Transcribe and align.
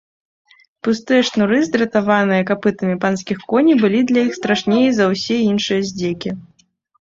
Пустыя 0.85 1.25
шнуры, 1.27 1.59
здратаваныя 1.67 2.45
капытамі 2.49 2.95
панскіх 3.03 3.43
коней, 3.53 3.77
былі 3.85 4.01
для 4.13 4.21
іх 4.31 4.33
страшней 4.39 4.87
за 4.97 5.05
ўсе 5.13 5.35
іншыя 5.51 5.79
здзекі. 5.93 6.29